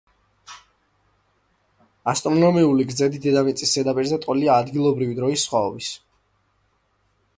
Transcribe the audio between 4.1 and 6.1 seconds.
ტოლია ადგილობრივი დროის სხვაობას.